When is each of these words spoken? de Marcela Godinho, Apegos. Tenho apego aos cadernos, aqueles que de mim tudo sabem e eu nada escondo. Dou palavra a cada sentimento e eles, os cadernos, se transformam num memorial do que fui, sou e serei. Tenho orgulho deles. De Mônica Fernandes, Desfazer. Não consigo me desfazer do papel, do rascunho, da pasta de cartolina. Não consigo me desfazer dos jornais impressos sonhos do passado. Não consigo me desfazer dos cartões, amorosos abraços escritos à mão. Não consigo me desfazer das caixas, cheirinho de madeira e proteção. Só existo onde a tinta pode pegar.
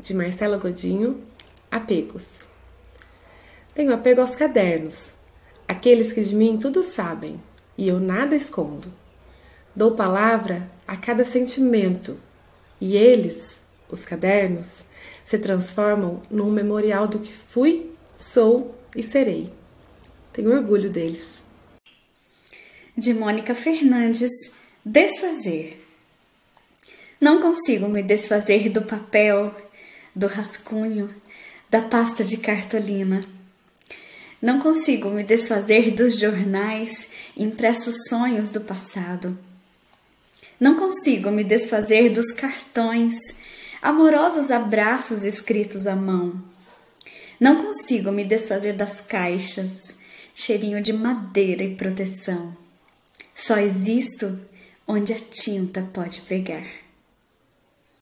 de 0.00 0.14
Marcela 0.14 0.56
Godinho, 0.56 1.22
Apegos. 1.70 2.24
Tenho 3.74 3.92
apego 3.92 4.20
aos 4.20 4.34
cadernos, 4.34 5.12
aqueles 5.68 6.12
que 6.12 6.22
de 6.22 6.34
mim 6.34 6.58
tudo 6.58 6.82
sabem 6.82 7.40
e 7.76 7.88
eu 7.88 8.00
nada 8.00 8.34
escondo. 8.34 8.92
Dou 9.74 9.92
palavra 9.94 10.70
a 10.86 10.96
cada 10.96 11.24
sentimento 11.24 12.18
e 12.80 12.96
eles, 12.96 13.60
os 13.90 14.04
cadernos, 14.04 14.86
se 15.24 15.38
transformam 15.38 16.22
num 16.30 16.50
memorial 16.50 17.06
do 17.06 17.18
que 17.18 17.32
fui, 17.32 17.90
sou 18.18 18.74
e 18.94 19.02
serei. 19.02 19.52
Tenho 20.32 20.52
orgulho 20.52 20.88
deles. 20.88 21.26
De 22.96 23.12
Mônica 23.12 23.54
Fernandes, 23.54 24.30
Desfazer. 24.84 25.82
Não 27.20 27.42
consigo 27.42 27.88
me 27.88 28.02
desfazer 28.02 28.68
do 28.68 28.82
papel, 28.82 29.54
do 30.16 30.26
rascunho, 30.26 31.14
da 31.68 31.82
pasta 31.82 32.24
de 32.24 32.38
cartolina. 32.38 33.20
Não 34.40 34.60
consigo 34.60 35.10
me 35.10 35.22
desfazer 35.22 35.90
dos 35.90 36.18
jornais 36.18 37.12
impressos 37.36 38.08
sonhos 38.08 38.50
do 38.50 38.62
passado. 38.62 39.38
Não 40.58 40.76
consigo 40.76 41.30
me 41.30 41.44
desfazer 41.44 42.08
dos 42.08 42.32
cartões, 42.32 43.16
amorosos 43.82 44.50
abraços 44.50 45.22
escritos 45.22 45.86
à 45.86 45.94
mão. 45.94 46.42
Não 47.38 47.62
consigo 47.66 48.10
me 48.10 48.24
desfazer 48.24 48.72
das 48.72 49.02
caixas, 49.02 49.96
cheirinho 50.34 50.82
de 50.82 50.94
madeira 50.94 51.62
e 51.62 51.74
proteção. 51.74 52.56
Só 53.34 53.58
existo 53.58 54.40
onde 54.88 55.12
a 55.12 55.18
tinta 55.18 55.86
pode 55.92 56.22
pegar. 56.22 56.85